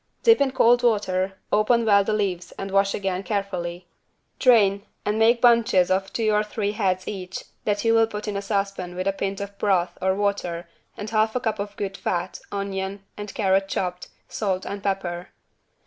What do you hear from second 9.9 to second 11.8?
or water and half a cup of